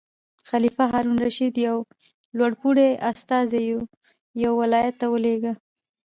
خلیفه 0.49 0.83
هارون 0.91 1.15
الرشید 1.19 1.53
یو 1.67 1.77
لوړ 2.37 2.51
پوړی 2.59 2.89
استازی 3.11 3.61
یو 4.43 4.53
ولایت 4.61 4.95
ته 5.01 5.07
ولېږه. 5.13 5.53